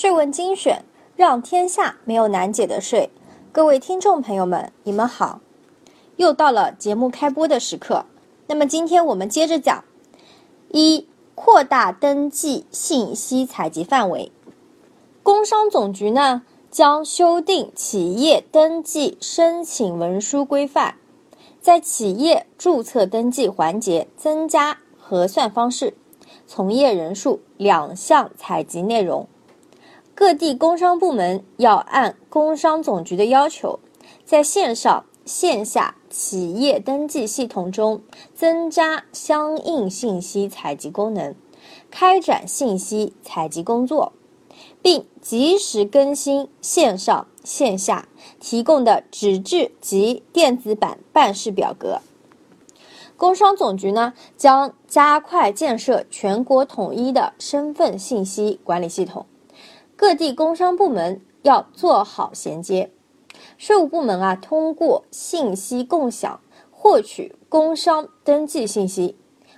[0.00, 0.84] 税问精选，
[1.16, 3.10] 让天下没有难解的税。
[3.50, 5.40] 各位听众朋友们，你们好，
[6.14, 8.04] 又到了节目开播的时刻。
[8.46, 9.82] 那么今天我们接着讲
[10.68, 14.30] 一，扩大登记信息采集范围。
[15.24, 20.94] 工商总局呢将修订企业登记申请文书规范，
[21.60, 25.94] 在企业注册登记环节增加核算方式、
[26.46, 29.26] 从业人数两项采集内容。
[30.18, 33.78] 各地工商部门要按工商总局的要求，
[34.24, 38.02] 在线上线下企业登记系统中
[38.34, 41.36] 增加相应信息采集功能，
[41.88, 44.12] 开展信息采集工作，
[44.82, 48.08] 并及时更新线上线下
[48.40, 52.00] 提供的纸质及电子版办事表格。
[53.16, 59.24] 工商总局呢，将加快建设全国统一的身份信息管理系统。
[59.98, 62.92] 各地工商部门要做好衔接，
[63.56, 69.16] 税务部门啊，通过信息共享获取工商登记信息，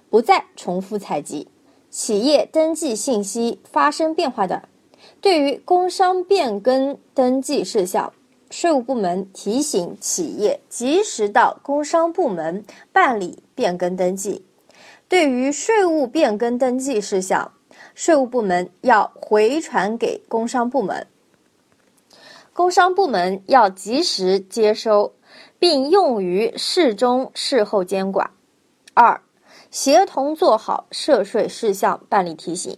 [0.08, 1.48] 不再重复采集。
[1.90, 4.66] 企业登记信息发生变化的，
[5.20, 8.14] 对于工商变更登记事项，
[8.48, 14.46] 税务部门提醒企业及时到工商部门办理变更登记。
[15.06, 17.52] 对于税务变更登记事项，
[17.94, 21.06] 税务部门要回传给工商部门，
[22.52, 25.14] 工商部门要及时接收，
[25.58, 28.30] 并用于事中事后监管。
[28.94, 29.22] 二、
[29.70, 32.76] 协同做好涉税事项办理提醒。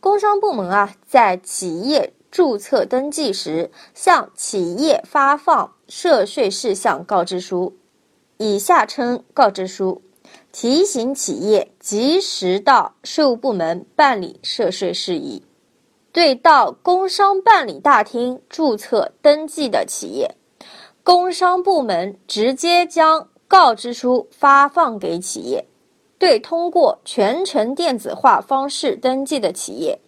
[0.00, 7.76] 工商部门啊，在企业注册登记时，向企业发放涉税事项告知书，
[8.38, 10.02] 以下称告知书。
[10.52, 15.42] 提醒企业及时到税务部门办理涉税事宜。
[16.12, 20.34] 对到工商办理大厅注册登记的企业，
[21.02, 25.66] 工商部门直接将告知书发放给企业。
[26.18, 30.00] 对通过全程电子化方式登记的企业，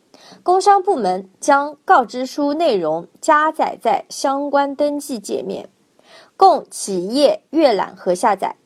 [0.43, 5.69] 工商部门将告知书内容加载在相关登记界面，
[6.39, 8.57] 供企业阅览和下载。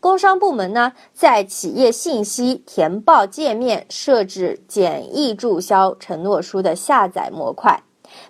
[0.00, 7.82] 工商部门呢，在企业信息填报界面设置简易注销承诺书的下载模块，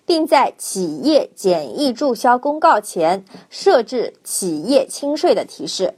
[0.04, 5.94] 并在企业简易注销公告前设置企业清税的提示。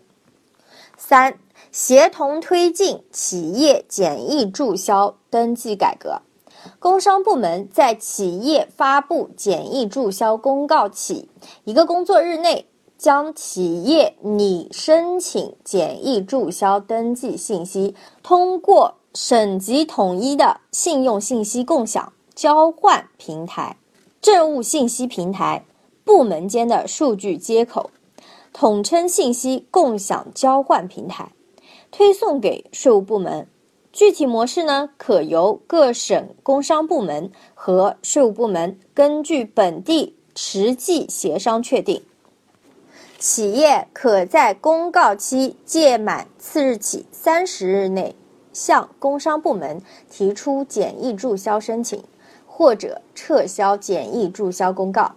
[0.96, 1.38] 三、
[1.72, 6.22] 协同推进企业简易注销登记改革。
[6.78, 11.28] 工商部门在企业发布简易注销公告起
[11.64, 12.70] 一个工作日内。
[13.04, 23.76] 将企业拟申请简易注销登记信息通过省级统一的信用信息共享交换平台、
[24.22, 25.66] 政务信息平台、
[26.02, 27.90] 部门间的数据接口，
[28.54, 31.30] 统称信息共享交换平台，
[31.90, 33.46] 推送给税务部门。
[33.92, 42.00] 具体模式呢，可由各省工商部门和税务部门根据本地实际协商确定。
[43.26, 48.14] 企业可在公告期届满次日起三十日内，
[48.52, 49.80] 向工商部门
[50.10, 52.04] 提出简易注销申请，
[52.46, 55.12] 或者撤销简易注销公告。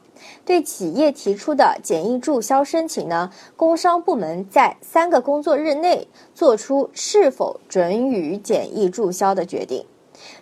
[0.46, 9.86] 对企业提出的简易注销申请呢，工商部门在三个工作日内作出是否准予简易注销的决定。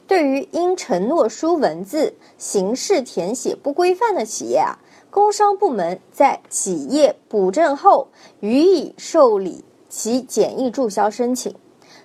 [0.06, 4.78] 对于因承诺书文字形式填写不规范的企业啊。
[5.16, 8.10] 工商部门在企业补正后，
[8.42, 11.56] 予以受理其简易注销申请，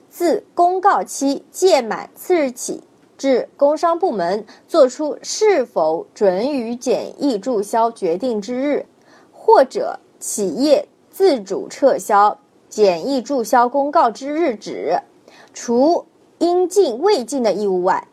[0.09, 2.85] 自公告期届满次日起
[3.19, 8.87] 至工商部门作出是否准予简易注销决定之日，
[9.33, 12.39] 或者企业自主撤销
[12.69, 15.03] 简易注销公告之日止，
[15.53, 16.07] 除
[16.39, 18.07] 应尽未尽的义务外，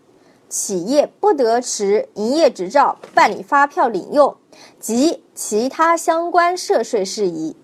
[0.50, 4.36] 企业不得持营业执照办理发票领用。
[4.80, 7.56] 及其他相关涉税事宜，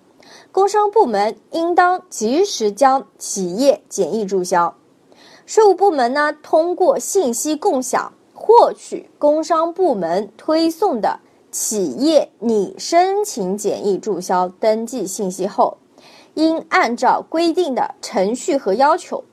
[0.51, 4.75] 工商部门应当及时将企业简易注销。
[5.47, 11.19] 税务部门呢，通过信息共享获取工商部门推送的
[11.51, 15.77] 企业拟申请简易注销登记信息后，
[16.35, 19.23] 应按照规定的程序和要求，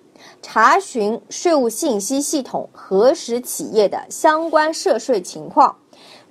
[0.43, 5.77] 查询税务信息系统核实企业的相关涉税情况。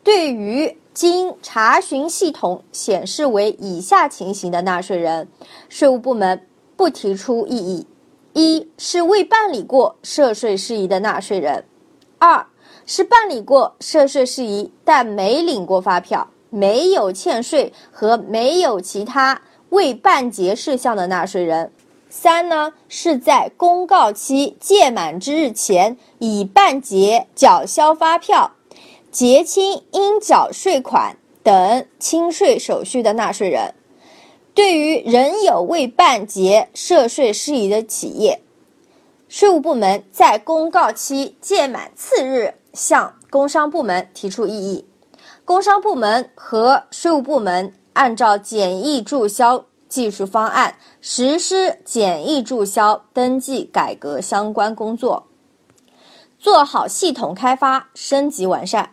[0.04, 5.28] 对于经查询系统显示为以下情形的纳税人，
[5.68, 7.88] 税务部门不提出异议：
[8.34, 11.64] 一是未办理过涉税事宜的纳税人；
[12.18, 12.46] 二
[12.86, 21.72] 是办理过涉税事宜但没领过发票、没有欠税和没有其他未办结事项的纳税人。
[22.10, 28.54] 三呢，是在公告期届满之日前已办结缴销发票、
[29.12, 33.76] 结清应缴税款等清税手续的纳税人。
[34.56, 38.42] 对于仍有未办结涉税事宜的企业，
[39.28, 44.86] 税务部门在公告期届满次日向工商部门提出异议，
[45.46, 49.66] 工商部门和税务部门按照简易注销。
[49.90, 55.28] 技术方案实施简易注销登记改革相关工作，
[56.38, 58.92] 做好系统开发升级完善。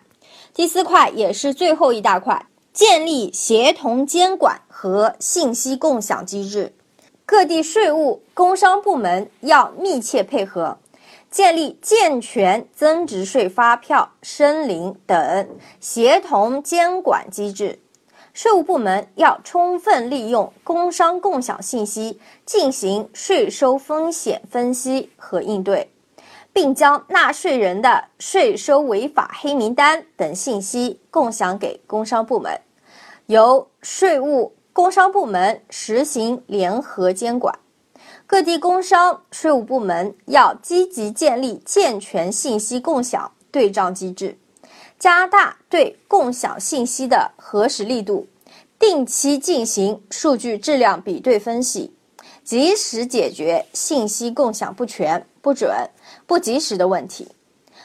[0.54, 6.74] 第四块也是最后一大块，建立协同监管和信息共享机制，
[7.26, 10.78] 各地税务、工商部门要密切配合，
[11.30, 15.48] 建立健全增值税发票申领等
[15.78, 17.80] 协同监管机制。
[18.36, 25.90] 税务部门要充分利用工商共享信息进行税收风险分析和应对，
[26.52, 32.60] 并将纳税人的税收违法黑名单等信息共享给工商部门，
[33.24, 37.58] 由税务、工商部门实行联合监管。
[38.26, 44.36] 各地工商税务部门要积极建立健全信息共享对账机制。
[44.98, 48.26] 加大对共享信息的核实力度，
[48.78, 51.92] 定期进行数据质量比对分析，
[52.42, 55.90] 及时解决信息共享不全、不准、
[56.26, 57.28] 不及时的问题。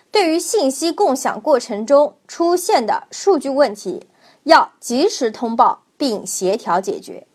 [0.09, 4.05] 对于信息共享过程中出现的数据问题，
[4.43, 7.27] 要及时通报并协调解决。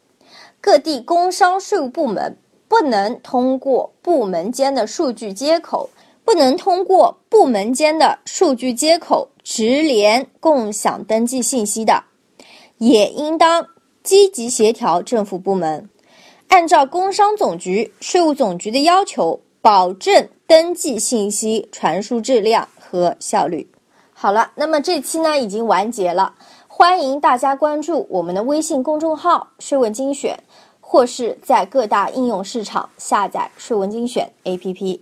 [0.60, 2.36] 各地工商税务部门
[2.66, 5.88] 不能通过部门间的数据接口。
[6.26, 12.02] 不能通过部门间的数据接口直连共享登记信息的，
[12.78, 13.68] 也应当
[14.02, 15.88] 积极协调政府部门，
[16.48, 23.70] 按照工商总局、税务总局的要求，保证登记信息传输质量和效率。
[24.12, 26.34] 好了，那么这期呢已经完结了，
[26.66, 30.36] 欢迎大家关注我们的微信公众号“税问精选”，
[30.80, 34.98] 或是在各大应用市场下载“税问精选 ”APP。